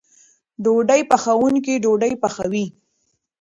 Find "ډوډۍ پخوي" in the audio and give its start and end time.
1.83-2.65